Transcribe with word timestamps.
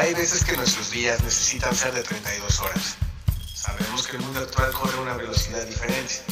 Hay 0.00 0.14
veces 0.14 0.42
que 0.46 0.56
nuestros 0.56 0.90
días 0.90 1.22
necesitan 1.22 1.76
ser 1.76 1.92
de 1.92 2.02
32 2.02 2.60
horas. 2.60 2.96
Sabemos 3.54 4.06
que 4.06 4.16
el 4.16 4.22
mundo 4.22 4.40
actual 4.40 4.72
corre 4.72 4.96
a 4.96 5.00
una 5.02 5.12
velocidad 5.12 5.62
diferente. 5.66 6.24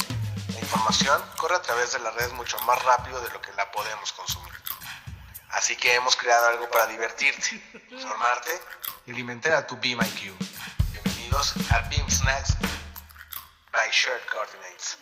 La 0.55 0.59
información 0.59 1.21
corre 1.37 1.55
a 1.55 1.61
través 1.61 1.91
de 1.93 1.99
la 1.99 2.09
red 2.09 2.31
mucho 2.31 2.57
más 2.61 2.83
rápido 2.83 3.21
de 3.21 3.29
lo 3.29 3.39
que 3.39 3.53
la 3.53 3.69
podemos 3.71 4.11
consumir. 4.13 4.51
Así 5.51 5.75
que 5.75 5.93
hemos 5.93 6.15
creado 6.15 6.47
algo 6.47 6.67
para 6.71 6.87
divertirte, 6.87 7.61
formarte 8.01 8.59
y 9.05 9.11
alimentar 9.11 9.53
a 9.53 9.67
tu 9.67 9.77
Beam 9.77 9.99
IQ. 10.01 10.33
Bienvenidos 10.91 11.53
a 11.69 11.81
Beam 11.89 12.09
Snacks 12.09 12.55
by 13.71 13.87
Shared 13.91 14.25
Coordinates. 14.33 14.97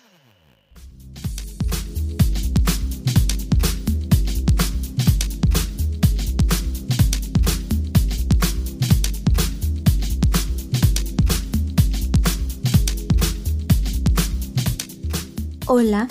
Hola, 15.69 16.07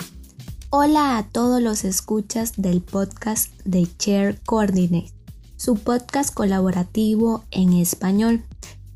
hola 0.69 1.17
a 1.17 1.23
todos 1.23 1.59
los 1.63 1.83
escuchas 1.83 2.53
del 2.57 2.79
podcast 2.79 3.51
de 3.65 3.87
Share 3.97 4.39
Coordinate, 4.45 5.11
su 5.55 5.77
podcast 5.77 6.31
colaborativo 6.31 7.43
en 7.49 7.73
español. 7.73 8.43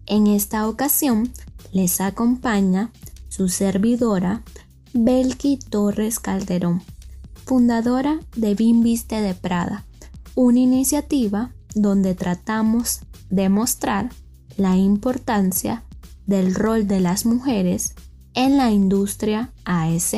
En 0.06 0.28
esta 0.28 0.68
ocasión 0.68 1.32
les 1.72 2.00
acompaña 2.00 2.92
su 3.28 3.50
servidora 3.50 4.44
Belki 4.94 5.58
Torres 5.58 6.20
Calderón, 6.20 6.84
fundadora 7.44 8.20
de 8.36 8.54
Bimbiste 8.54 9.20
de 9.20 9.34
Prada, 9.34 9.84
una 10.36 10.60
iniciativa 10.60 11.56
donde 11.74 12.14
tratamos 12.14 13.00
de 13.32 13.50
mostrar 13.50 14.12
la 14.58 14.78
importancia 14.78 15.84
del 16.28 16.54
rol 16.54 16.86
de 16.86 17.00
las 17.00 17.26
mujeres 17.26 17.96
en 18.36 18.58
la 18.58 18.70
industria 18.70 19.52
AS. 19.66 20.18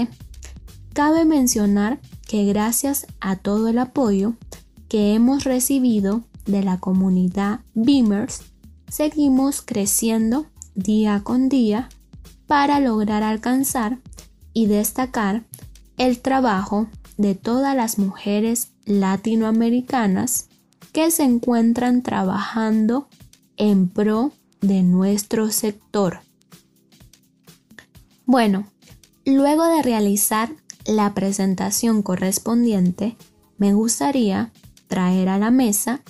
Cabe 0.94 1.26
mencionar 1.26 2.00
que 2.28 2.46
gracias 2.46 3.08
a 3.20 3.36
todo 3.36 3.68
el 3.68 3.80
apoyo 3.80 4.36
que 4.88 5.16
hemos 5.16 5.44
recibido 5.44 6.24
de 6.46 6.62
la 6.62 6.80
comunidad 6.80 7.62
Beamers, 7.74 8.44
seguimos 8.90 9.64
creciendo 9.64 10.46
día 10.76 11.22
con 11.24 11.50
día 11.50 11.90
para 12.46 12.80
lograr 12.80 13.24
alcanzar 13.24 13.98
y 14.54 14.68
destacar 14.68 15.44
el 15.98 16.20
trabajo 16.20 16.88
de 17.18 17.34
todas 17.34 17.76
las 17.76 17.98
mujeres 17.98 18.70
latinoamericanas 18.86 20.48
que 20.92 21.10
se 21.10 21.24
encuentran 21.24 22.04
trabajando 22.04 23.08
en 23.58 23.90
pro 23.90 24.32
de 24.62 24.84
nuestro 24.84 25.50
sector. 25.50 26.20
Bueno, 28.28 28.68
luego 29.26 29.66
de 29.66 29.82
realizar 29.82 30.52
la 30.86 31.14
presentación 31.14 32.02
correspondiente, 32.02 33.18
me 33.58 33.74
gustaría 33.74 34.52
traer 34.88 35.30
a 35.30 35.38
la 35.38 35.52
mesa 35.52 36.02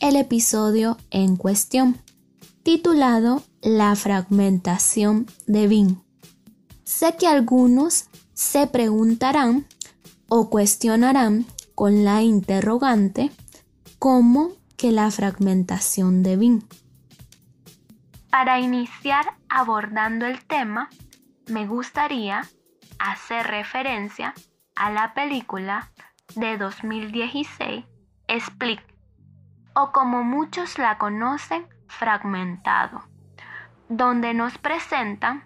el 0.00 0.16
episodio 0.16 0.96
en 1.10 1.36
cuestión, 1.36 1.98
titulado 2.62 3.42
La 3.60 3.94
fragmentación 3.96 5.26
de 5.46 5.68
BIN. 5.68 6.02
Sé 6.84 7.16
que 7.16 7.26
algunos 7.26 8.06
se 8.34 8.66
preguntarán 8.66 9.66
o 10.28 10.50
cuestionarán 10.50 11.46
con 11.74 12.04
la 12.04 12.22
interrogante 12.22 13.30
¿cómo 13.98 14.52
que 14.76 14.90
la 14.90 15.10
fragmentación 15.10 16.22
de 16.22 16.36
BIN? 16.36 16.64
Para 18.30 18.58
iniciar 18.60 19.26
abordando 19.48 20.26
el 20.26 20.44
tema, 20.44 20.88
me 21.46 21.66
gustaría 21.66 22.48
hacer 23.10 23.46
referencia 23.46 24.32
a 24.76 24.90
la 24.90 25.12
película 25.12 25.90
de 26.36 26.56
2016 26.56 27.84
Split, 28.28 28.80
o 29.74 29.90
como 29.92 30.22
muchos 30.22 30.78
la 30.78 30.98
conocen, 30.98 31.66
Fragmentado, 31.88 33.02
donde 33.90 34.32
nos 34.32 34.56
presentan 34.56 35.44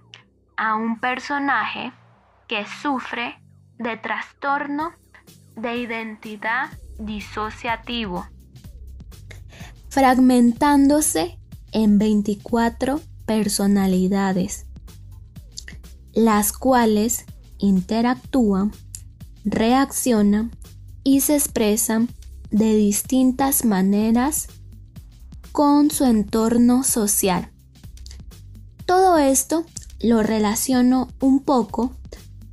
a 0.57 0.77
un 0.77 1.01
personaje 1.01 1.93
que 2.47 2.65
sufre 2.67 3.43
de 3.79 3.97
trastorno 3.97 4.93
de 5.57 5.77
identidad 5.77 6.69
disociativo, 6.99 8.27
fragmentándose 9.89 11.41
en 11.73 11.99
24 11.99 13.01
personalidades, 13.27 14.67
las 16.13 16.53
cuales 16.53 17.27
interactúan, 17.59 18.73
reaccionan 19.45 20.51
y 21.05 21.21
se 21.21 21.37
expresan 21.37 22.09
de 22.51 22.75
distintas 22.75 23.65
maneras 23.65 24.49
con 25.53 25.91
su 25.91 26.05
entorno 26.05 26.85
social. 26.85 27.51
Todo 28.85 29.19
esto 29.19 29.65
lo 30.01 30.23
relaciono 30.23 31.09
un 31.21 31.41
poco 31.41 31.93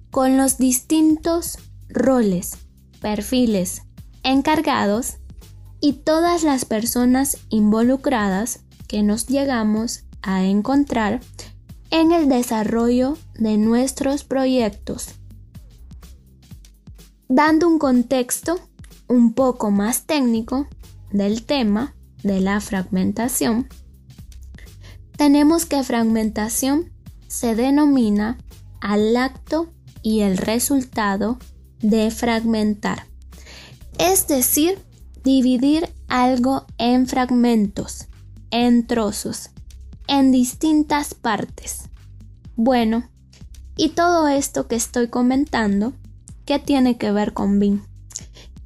con 0.10 0.38
los 0.38 0.58
distintos 0.58 1.58
roles, 1.90 2.58
perfiles, 3.02 3.84
encargados 4.24 5.18
y 5.82 5.94
todas 5.94 6.44
las 6.44 6.66
personas 6.66 7.38
involucradas 7.50 8.62
que 8.88 9.04
nos 9.04 9.28
llegamos 9.28 10.04
a 10.22 10.44
encontrar 10.44 11.20
en 11.94 12.12
el 12.12 12.28
desarrollo 12.28 13.20
de 13.36 13.56
nuestros 13.56 14.24
proyectos. 14.24 15.10
Dando 17.30 17.68
un 17.68 17.78
contexto 17.78 18.60
un 19.08 19.34
poco 19.36 19.70
más 19.70 20.08
técnico 20.08 20.68
del 21.12 21.44
tema 21.44 21.94
de 22.24 22.42
la 22.42 22.60
fragmentación, 22.62 23.68
tenemos 25.18 25.68
que 25.68 25.84
fragmentación 25.84 26.92
se 27.28 27.54
denomina 27.54 28.40
al 28.82 29.16
acto 29.16 29.72
y 30.02 30.22
el 30.22 30.38
resultado 30.38 31.38
de 31.80 32.10
fragmentar, 32.10 33.06
es 34.00 34.28
decir, 34.28 34.80
dividir 35.24 35.94
algo 36.08 36.66
en 36.80 37.06
fragmentos, 37.06 38.08
en 38.50 38.88
trozos, 38.88 39.53
en 40.08 40.32
distintas 40.32 41.14
partes. 41.14 41.90
Bueno, 42.56 43.10
y 43.76 43.90
todo 43.90 44.28
esto 44.28 44.68
que 44.68 44.76
estoy 44.76 45.08
comentando, 45.08 45.94
¿qué 46.46 46.60
tiene 46.60 46.98
que 46.98 47.12
ver 47.12 47.34
con 47.34 47.60
BIM? 47.60 47.82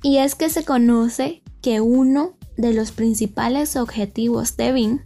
Y 0.04 0.18
es 0.18 0.36
que 0.36 0.50
se 0.50 0.66
conoce 0.66 1.42
que 1.62 1.82
uno 1.82 2.38
de 2.58 2.74
los 2.74 2.92
principales 2.92 3.76
objetivos 3.76 4.58
de 4.58 4.72
BIM 4.74 5.00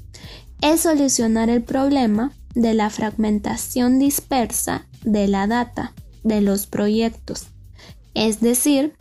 es 0.61 0.81
solucionar 0.81 1.49
el 1.49 1.63
problema 1.63 2.31
de 2.55 2.73
la 2.73 2.89
fragmentación 2.89 3.99
dispersa 3.99 4.87
de 5.03 5.27
la 5.27 5.47
data 5.47 5.93
de 6.23 6.41
los 6.41 6.67
proyectos, 6.67 7.47
es 8.13 8.41
decir, 8.41 8.93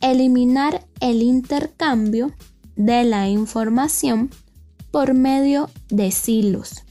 eliminar 0.00 0.86
el 1.00 1.22
intercambio 1.22 2.32
de 2.76 3.04
la 3.04 3.28
información 3.28 4.30
por 4.94 5.12
medio 5.12 5.68
de 5.88 6.12
silos. 6.12 6.84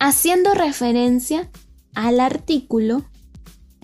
Haciendo 0.00 0.54
referencia 0.54 1.48
al 1.94 2.18
artículo 2.18 3.04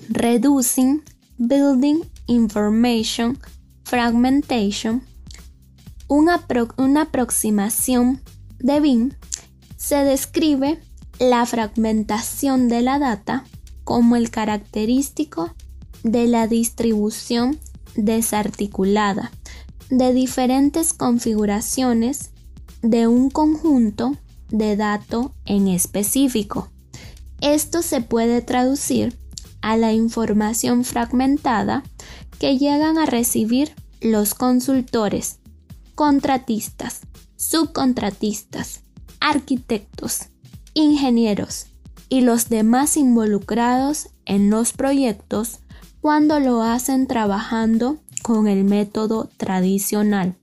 Reducing 0.08 1.04
Building 1.38 2.00
Information 2.26 3.38
Fragmentation, 3.84 5.04
una, 6.08 6.44
una 6.78 7.02
aproximación 7.02 8.20
de 8.58 8.80
BIM, 8.80 9.12
se 9.76 10.02
describe 10.02 10.80
la 11.20 11.46
fragmentación 11.46 12.66
de 12.66 12.82
la 12.82 12.98
data 12.98 13.44
como 13.84 14.16
el 14.16 14.32
característico 14.32 15.54
de 16.02 16.26
la 16.26 16.48
distribución 16.48 17.56
desarticulada 17.94 19.30
de 19.92 20.14
diferentes 20.14 20.94
configuraciones 20.94 22.30
de 22.80 23.06
un 23.08 23.28
conjunto 23.28 24.16
de 24.48 24.74
datos 24.74 25.32
en 25.44 25.68
específico. 25.68 26.70
Esto 27.42 27.82
se 27.82 28.00
puede 28.00 28.40
traducir 28.40 29.18
a 29.60 29.76
la 29.76 29.92
información 29.92 30.84
fragmentada 30.84 31.82
que 32.38 32.56
llegan 32.56 32.96
a 32.96 33.04
recibir 33.04 33.74
los 34.00 34.32
consultores, 34.32 35.40
contratistas, 35.94 37.02
subcontratistas, 37.36 38.84
arquitectos, 39.20 40.30
ingenieros 40.72 41.66
y 42.08 42.22
los 42.22 42.48
demás 42.48 42.96
involucrados 42.96 44.08
en 44.24 44.48
los 44.48 44.72
proyectos 44.72 45.58
cuando 46.00 46.40
lo 46.40 46.62
hacen 46.62 47.06
trabajando 47.06 47.98
con 48.22 48.48
el 48.48 48.64
método 48.64 49.28
tradicional. 49.36 50.36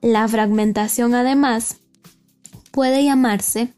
La 0.00 0.26
fragmentación 0.28 1.14
además 1.14 1.78
puede 2.70 3.04
llamarse 3.04 3.72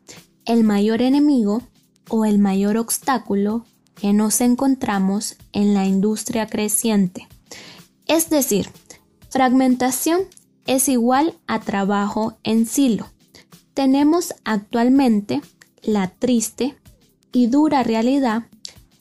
el 0.45 0.65
mayor 0.65 1.03
enemigo 1.03 1.63
o 2.09 2.25
el 2.25 2.39
mayor 2.39 2.77
obstáculo 2.77 3.65
que 3.95 4.13
nos 4.13 4.41
encontramos 4.41 5.37
en 5.53 5.75
la 5.75 5.87
industria 5.87 6.47
creciente. 6.47 7.29
Es 8.07 8.31
decir, 8.31 8.69
fragmentación 9.31 10.21
es 10.67 10.89
igual 10.89 11.35
a 11.47 11.61
trabajo 11.61 12.39
en 12.43 12.67
silo. 12.67 13.07
Tenemos 13.75 14.35
actualmente 14.45 15.41
la 15.83 16.09
triste 16.09 16.77
y 17.33 17.47
dura 17.47 17.83
realidad 17.83 18.47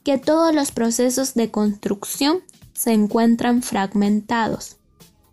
que 0.04 0.18
todos 0.18 0.54
los 0.54 0.72
procesos 0.72 1.34
de 1.34 1.52
construcción 1.52 2.40
se 2.78 2.94
encuentran 2.94 3.64
fragmentados. 3.64 4.78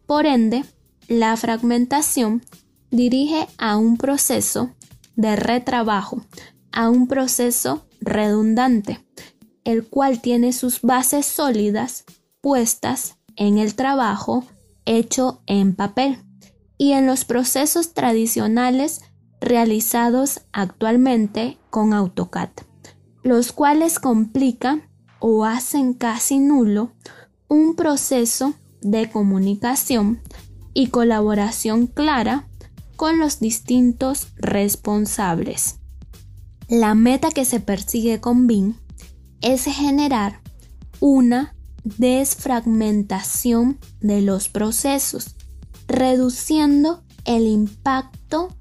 Por 0.07 0.25
ende, 0.25 0.65
la 1.09 1.37
fragmentación 1.37 2.43
dirige 2.91 3.47
a 3.59 3.77
un 3.77 3.99
proceso 3.99 4.71
de 5.15 5.37
retrabajo, 5.37 6.25
a 6.73 6.89
un 6.89 7.07
proceso 7.07 7.85
redundante, 8.01 9.05
el 9.65 9.87
cual 9.87 10.23
tiene 10.23 10.55
sus 10.55 10.81
bases 10.81 11.27
sólidas 11.27 12.07
puestas 12.41 13.19
en 13.37 13.59
el 13.59 13.75
trabajo 13.75 14.47
hecho 14.87 15.43
en 15.47 15.75
papel 15.75 16.17
y 16.79 16.93
en 16.93 17.07
los 17.07 17.27
procesos 17.27 17.93
tradicionales 17.93 19.03
realizados 19.43 20.41
actualmente 20.53 21.59
con 21.69 21.93
AutoCAD, 21.93 22.49
los 23.23 23.53
cuales 23.53 23.99
complican 23.99 24.89
o 25.19 25.45
hacen 25.45 25.93
casi 25.93 26.39
nulo 26.39 26.93
un 27.49 27.77
proceso 27.77 28.55
de 28.81 29.11
comunicación 29.11 30.21
y 30.73 30.89
colaboración 30.89 31.87
clara 31.87 32.49
con 32.97 33.19
los 33.19 33.41
distintos 33.41 34.29
responsables. 34.37 35.77
La 36.69 36.95
meta 36.95 37.31
que 37.31 37.45
se 37.45 37.61
persigue 37.61 38.21
con 38.21 38.47
BIM 38.47 38.75
es 39.41 39.65
generar 39.65 40.41
una 41.01 41.55
desfragmentación 41.85 43.79
de 44.01 44.23
los 44.23 44.49
procesos, 44.49 45.37
reduciendo 45.87 47.03
el 47.25 47.47
impacto 47.47 48.57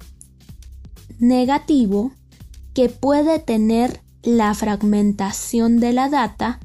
negativo 1.19 2.11
que 2.73 2.89
puede 2.89 3.39
tener 3.39 4.01
la 4.23 4.53
fragmentación 4.53 5.79
de 5.79 5.93
la 5.93 6.09
data 6.09 6.59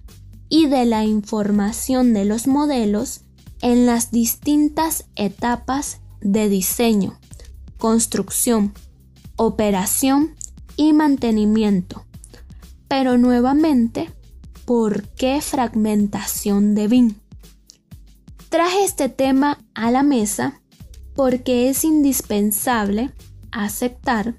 y 0.49 0.67
de 0.67 0.87
la 0.87 1.05
información 1.05 2.15
de 2.15 2.25
los 2.25 2.47
modelos 2.47 3.23
en 3.61 3.87
las 3.87 4.11
distintas 4.11 5.05
etapas 5.17 6.01
de 6.21 6.49
diseño, 6.49 7.19
construcción, 7.77 8.73
operación 9.37 10.35
y 10.77 10.93
mantenimiento. 10.93 12.05
Pero 12.89 13.19
nuevamente, 13.19 14.11
¿por 14.65 15.03
qué 15.09 15.41
fragmentación 15.41 16.75
de 16.75 16.89
BIM? 16.89 17.15
Traje 18.49 18.85
este 18.85 19.09
tema 19.09 19.59
a 19.75 19.91
la 19.91 20.03
mesa 20.03 20.61
porque 21.15 21.69
es 21.69 21.85
indispensable 21.85 23.13
aceptar 23.51 24.37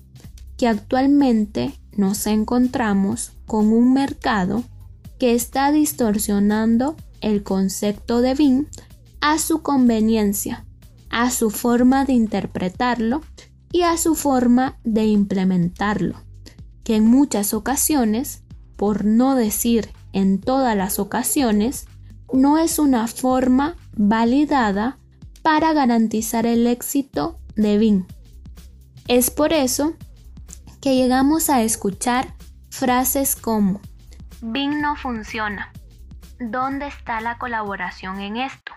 que 0.58 0.68
actualmente 0.68 1.74
nos 1.96 2.26
encontramos 2.26 3.34
con 3.46 3.72
un 3.72 3.94
mercado 3.94 4.64
que 5.20 5.36
está 5.36 5.72
distorsionando 5.72 6.96
el 7.22 7.44
concepto 7.44 8.22
de 8.22 8.34
BIM 8.34 8.66
a 9.22 9.38
su 9.38 9.62
conveniencia, 9.62 10.66
a 11.10 11.30
su 11.30 11.52
forma 11.52 12.06
de 12.06 12.14
interpretarlo 12.14 13.22
y 13.72 13.82
a 13.82 13.98
su 13.98 14.16
forma 14.16 14.80
de 14.84 15.06
implementarlo, 15.06 16.16
que 16.84 16.96
en 16.96 17.06
muchas 17.06 17.54
ocasiones, 17.54 18.44
por 18.78 19.04
no 19.06 19.36
decir 19.36 19.90
en 20.14 20.40
todas 20.40 20.76
las 20.76 20.98
ocasiones, 21.00 21.86
no 22.32 22.58
es 22.58 22.80
una 22.80 23.08
forma 23.08 23.76
validada 23.96 24.98
para 25.42 25.74
garantizar 25.74 26.46
el 26.46 26.66
éxito 26.66 27.40
de 27.56 27.78
BIM. 27.78 28.06
Es 29.08 29.32
por 29.32 29.52
eso 29.52 29.94
que 30.80 30.96
llegamos 30.96 31.50
a 31.50 31.62
escuchar 31.62 32.36
frases 32.70 33.36
como 33.36 33.82
BIM 34.42 34.82
no 34.82 34.96
funciona. 34.96 35.72
¿Dónde 36.40 36.88
está 36.88 37.20
la 37.20 37.38
colaboración 37.38 38.22
en 38.22 38.38
esto? 38.38 38.72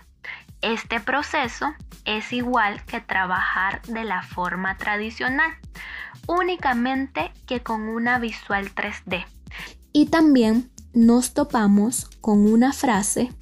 Este 0.60 1.00
proceso 1.00 1.72
es 2.04 2.32
igual 2.32 2.84
que 2.84 3.00
trabajar 3.00 3.82
de 3.82 4.04
la 4.04 4.22
forma 4.22 4.76
tradicional, 4.76 5.52
únicamente 6.26 7.32
que 7.46 7.62
con 7.62 7.82
una 7.82 8.18
visual 8.18 8.74
3D. 8.74 9.24
Y 9.92 10.06
también 10.06 10.70
nos 10.92 11.32
topamos 11.32 12.06
con 12.20 12.40
una 12.40 12.72
frase 12.72 13.32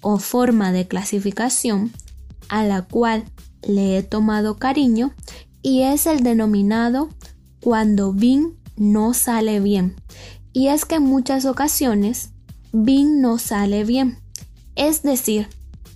o 0.00 0.18
forma 0.18 0.70
de 0.70 0.86
clasificación 0.86 1.92
a 2.48 2.62
la 2.62 2.82
cual 2.82 3.24
le 3.66 3.98
he 3.98 4.02
tomado 4.02 4.58
cariño 4.58 5.12
y 5.62 5.82
es 5.82 6.06
el 6.06 6.22
denominado 6.22 7.08
cuando 7.60 8.12
BIM 8.12 8.54
no 8.76 9.14
sale 9.14 9.60
bien. 9.60 9.96
Y 10.54 10.68
es 10.68 10.86
que 10.86 10.94
en 10.94 11.02
muchas 11.02 11.44
ocasiones 11.44 12.30
BIM 12.72 13.20
no 13.20 13.38
sale 13.38 13.84
bien. 13.84 14.18
Es 14.76 15.02
decir, 15.02 15.48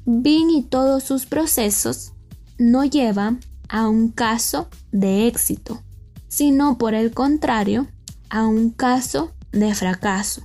BIM 0.05 0.51
y 0.51 0.63
todos 0.63 1.05
sus 1.05 1.27
procesos 1.27 2.13
no 2.59 2.85
llevan 2.85 3.41
a 3.69 3.89
un 3.89 4.11
caso 4.11 4.69
de 4.91 5.29
éxito, 5.29 5.81
sino 6.27 6.77
por 6.77 6.95
el 6.95 7.13
contrario, 7.13 7.87
a 8.31 8.47
un 8.47 8.71
caso 8.71 9.33
de 9.53 9.75
fracaso. 9.75 10.43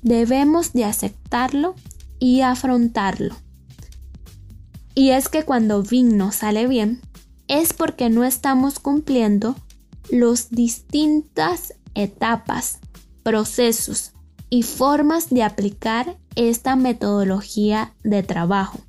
Debemos 0.00 0.72
de 0.72 0.86
aceptarlo 0.86 1.74
y 2.18 2.40
afrontarlo. 2.40 3.36
Y 4.94 5.10
es 5.10 5.28
que 5.28 5.44
cuando 5.44 5.82
BIM 5.82 6.16
no 6.16 6.32
sale 6.32 6.66
bien, 6.66 7.02
es 7.48 7.74
porque 7.74 8.08
no 8.08 8.24
estamos 8.24 8.78
cumpliendo 8.78 9.56
las 10.10 10.50
distintas 10.50 11.74
etapas, 11.94 12.78
procesos 13.22 14.12
y 14.50 14.62
formas 14.62 15.30
de 15.30 15.42
aplicar 15.42 16.18
esta 16.36 16.76
metodología 16.76 17.94
de 18.04 18.22
trabajo. 18.22 18.80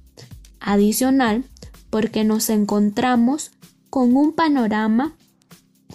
Adicional, 0.60 1.46
porque 1.90 2.24
nos 2.24 2.50
encontramos 2.50 3.52
con 3.90 4.16
un 4.16 4.34
panorama 4.34 5.14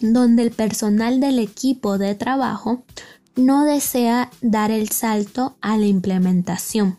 donde 0.00 0.45
el 0.45 0.52
personal 0.52 1.21
del 1.21 1.38
equipo 1.38 1.99
de 1.99 2.14
trabajo 2.14 2.85
no 3.37 3.64
desea 3.64 4.30
dar 4.40 4.71
el 4.71 4.90
salto 4.90 5.57
a 5.61 5.76
la 5.76 5.87
implementación, 5.87 6.99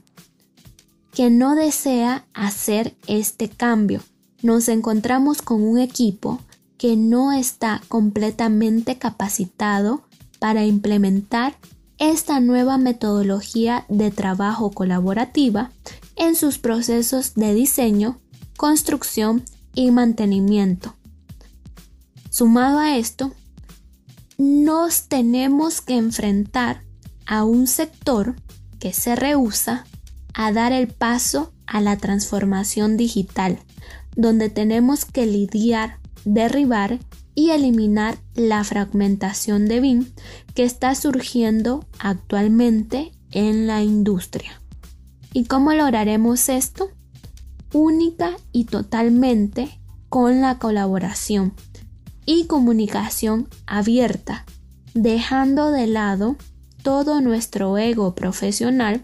que 1.13 1.29
no 1.29 1.55
desea 1.55 2.25
hacer 2.33 2.95
este 3.07 3.49
cambio. 3.49 4.01
Nos 4.41 4.69
encontramos 4.69 5.41
con 5.41 5.61
un 5.61 5.79
equipo 5.79 6.39
que 6.77 6.95
no 6.95 7.33
está 7.33 7.81
completamente 7.87 8.97
capacitado 8.97 10.03
para 10.39 10.65
implementar 10.65 11.55
esta 11.97 12.39
nueva 12.39 12.77
metodología 12.77 13.85
de 13.89 14.09
trabajo 14.09 14.71
colaborativa 14.71 15.71
en 16.15 16.35
sus 16.35 16.57
procesos 16.57 17.35
de 17.35 17.53
diseño, 17.53 18.19
construcción 18.57 19.43
y 19.75 19.91
mantenimiento. 19.91 20.95
Sumado 22.29 22.79
a 22.79 22.97
esto, 22.97 23.33
nos 24.37 25.09
tenemos 25.09 25.81
que 25.81 25.97
enfrentar 25.97 26.83
a 27.25 27.43
un 27.43 27.67
sector 27.67 28.35
que 28.79 28.93
se 28.93 29.15
rehúsa 29.15 29.85
a 30.33 30.53
dar 30.53 30.71
el 30.71 30.87
paso 30.87 31.51
a 31.67 31.81
la 31.81 31.97
transformación 31.97 32.95
digital, 32.95 33.59
donde 34.15 34.49
tenemos 34.49 35.03
que 35.03 35.25
lidiar, 35.25 35.99
derribar 36.23 36.99
y 37.39 37.51
eliminar 37.51 38.17
la 38.35 38.65
fragmentación 38.65 39.65
de 39.65 39.79
BIM 39.79 40.11
que 40.55 40.63
está 40.63 40.93
surgiendo 40.93 41.85
actualmente 41.97 43.13
en 43.31 43.65
la 43.65 43.81
industria. 43.81 44.61
¿Y 45.31 45.45
cómo 45.45 45.71
lograremos 45.71 46.49
esto? 46.49 46.89
Única 47.71 48.35
y 48.51 48.65
totalmente 48.65 49.79
con 50.09 50.41
la 50.41 50.59
colaboración 50.59 51.53
y 52.25 52.43
comunicación 52.43 53.47
abierta, 53.67 54.45
dejando 54.93 55.71
de 55.71 55.87
lado 55.87 56.35
todo 56.83 57.21
nuestro 57.21 57.77
ego 57.77 58.15
profesional 58.15 59.01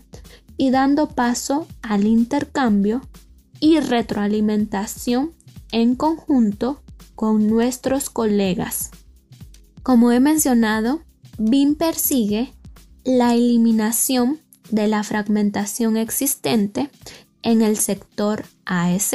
y 0.57 0.71
dando 0.71 1.07
paso 1.07 1.67
al 1.81 2.05
intercambio 2.05 2.99
y 3.61 3.79
retroalimentación 3.79 5.31
en 5.71 5.95
conjunto 5.95 6.81
con 7.15 7.47
nuestros 7.47 8.09
colegas. 8.09 8.91
Como 9.83 10.11
he 10.11 10.19
mencionado, 10.19 11.01
BIM 11.37 11.75
persigue 11.75 12.53
la 13.03 13.33
eliminación 13.33 14.39
de 14.69 14.87
la 14.87 15.03
fragmentación 15.03 15.97
existente 15.97 16.89
en 17.41 17.61
el 17.61 17.77
sector 17.77 18.45
AS. 18.65 19.11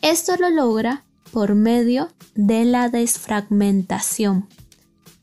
Esto 0.00 0.36
lo 0.36 0.50
logra 0.50 1.04
por 1.32 1.54
medio 1.54 2.08
de 2.34 2.64
la 2.64 2.88
desfragmentación, 2.88 4.48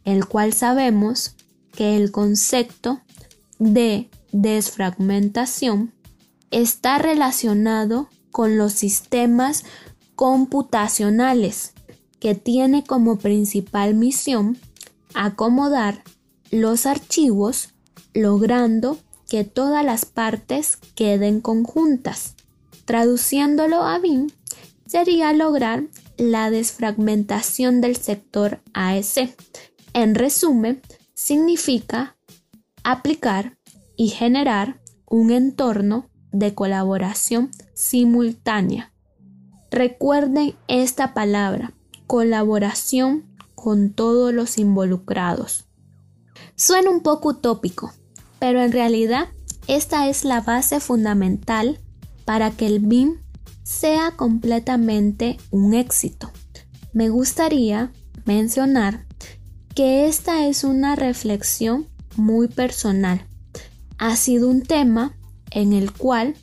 el 0.03 0.25
cual 0.25 0.53
sabemos 0.53 1.36
que 1.72 1.96
el 1.96 2.12
concepto 2.12 3.01
de 3.60 4.10
desfragmentación 4.31 5.93
está 6.51 6.98
relacionado 6.98 8.10
con 8.31 8.58
los 8.58 8.74
sistemas 8.74 9.63
computacionales 10.15 11.74
que 12.19 12.35
tiene 12.35 12.83
como 12.83 13.17
principal 13.17 13.95
misión 13.95 14.57
acomodar 15.13 16.03
los 16.51 16.85
archivos 16.85 17.69
logrando 18.13 18.97
que 19.29 19.43
todas 19.43 19.85
las 19.85 20.05
partes 20.05 20.77
queden 20.95 21.41
conjuntas. 21.41 22.35
Traduciéndolo 22.85 23.83
a 23.83 23.99
BIM, 23.99 24.29
sería 24.88 25.31
lograr 25.33 25.83
la 26.17 26.49
desfragmentación 26.49 27.79
del 27.81 27.95
sector 27.95 28.61
AEC. 28.73 29.35
En 29.93 30.15
resumen, 30.15 30.81
significa 31.13 32.17
aplicar 32.83 33.57
y 33.95 34.09
generar 34.09 34.79
un 35.05 35.31
entorno 35.31 36.09
de 36.31 36.55
colaboración 36.55 37.51
simultánea. 37.73 38.91
Recuerden 39.71 40.55
esta 40.67 41.13
palabra, 41.13 41.73
colaboración 42.09 43.25
con 43.53 43.91
todos 43.93 44.33
los 44.33 44.57
involucrados. 44.57 45.65
Suena 46.55 46.89
un 46.89 47.01
poco 47.01 47.29
utópico, 47.29 47.93
pero 48.39 48.63
en 48.63 48.71
realidad 48.71 49.27
esta 49.67 50.09
es 50.09 50.25
la 50.25 50.41
base 50.41 50.79
fundamental 50.79 51.79
para 52.25 52.49
que 52.49 52.65
el 52.65 52.79
BIM 52.79 53.19
sea 53.61 54.15
completamente 54.17 55.37
un 55.51 55.75
éxito. 55.75 56.31
Me 56.93 57.09
gustaría 57.09 57.91
mencionar 58.25 59.05
que 59.75 60.07
esta 60.07 60.47
es 60.47 60.63
una 60.63 60.95
reflexión 60.95 61.87
muy 62.15 62.47
personal. 62.47 63.27
Ha 63.99 64.15
sido 64.15 64.49
un 64.49 64.63
tema 64.63 65.15
en 65.51 65.73
el 65.73 65.93
cual 65.93 66.33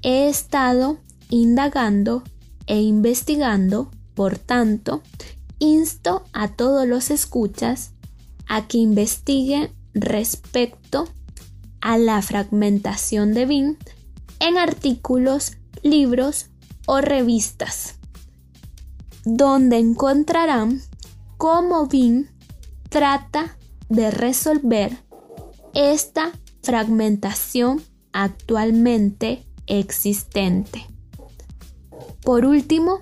he 0.00 0.30
estado 0.30 0.96
indagando 1.28 2.22
e 2.66 2.80
investigando, 2.80 3.90
por 4.14 4.38
tanto, 4.38 5.02
insto 5.58 6.24
a 6.32 6.48
todos 6.48 6.86
los 6.86 7.10
escuchas 7.10 7.92
a 8.48 8.66
que 8.66 8.78
investiguen 8.78 9.72
respecto 9.94 11.08
a 11.80 11.98
la 11.98 12.20
fragmentación 12.22 13.34
de 13.34 13.46
BIM 13.46 13.76
en 14.40 14.58
artículos, 14.58 15.52
libros 15.82 16.46
o 16.86 17.00
revistas, 17.00 17.96
donde 19.24 19.78
encontrarán 19.78 20.80
cómo 21.36 21.86
BIM 21.86 22.28
trata 22.88 23.56
de 23.88 24.10
resolver 24.10 24.96
esta 25.74 26.32
fragmentación 26.62 27.82
actualmente 28.12 29.44
existente. 29.66 30.86
Por 32.22 32.46
último, 32.46 33.00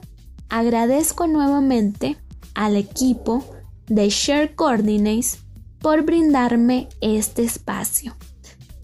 agradezco 0.52 1.26
nuevamente 1.26 2.18
al 2.54 2.76
equipo 2.76 3.42
de 3.86 4.10
Share 4.10 4.54
Coordinates 4.54 5.38
por 5.80 6.02
brindarme 6.02 6.90
este 7.00 7.42
espacio. 7.42 8.14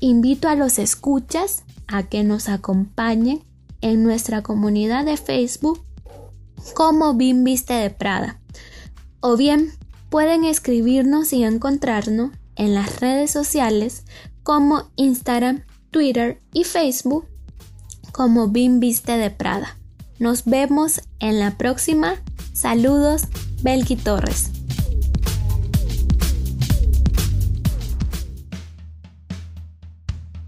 Invito 0.00 0.48
a 0.48 0.54
los 0.54 0.78
escuchas 0.78 1.64
a 1.87 2.04
que 2.04 2.25
nos 2.25 2.48
acompañen 2.48 3.44
en 3.82 4.02
nuestra 4.02 4.42
comunidad 4.42 5.04
de 5.04 5.18
Facebook 5.18 5.84
como 6.75 7.12
BIM 7.12 7.44
Viste 7.44 7.75
de 7.75 7.90
Prada. 7.90 8.40
O 9.20 9.37
bien 9.37 9.72
pueden 10.08 10.44
escribirnos 10.44 11.34
y 11.34 11.44
encontrarnos 11.44 12.30
en 12.56 12.75
las 12.75 12.98
redes 13.00 13.30
sociales 13.30 14.04
como 14.42 14.88
Instagram, 14.96 15.64
Twitter 15.90 16.40
y 16.54 16.64
Facebook 16.64 17.26
como 18.10 18.48
BIM 18.48 18.80
Viste 18.80 19.18
de 19.18 19.30
Prada. 19.30 19.77
Nos 20.18 20.44
vemos 20.44 21.00
en 21.20 21.38
la 21.38 21.52
próxima. 21.52 22.16
Saludos, 22.52 23.22
Belki 23.62 23.94
Torres. 23.94 24.50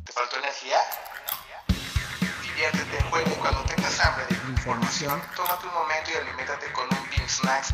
¿Te 0.04 0.12
faltó 0.12 0.38
energía? 0.38 0.76
Diviértete, 2.42 2.98
juega 3.10 3.30
cuando 3.40 3.62
tengas 3.62 4.00
hambre 4.00 4.24
de 4.28 4.50
información, 4.50 5.22
tómate 5.36 5.68
un 5.68 5.74
momento 5.74 6.10
y 6.10 6.16
aliméntate 6.16 6.72
con 6.72 6.84
un 6.86 7.10
BIM 7.10 7.28
Snacks 7.28 7.72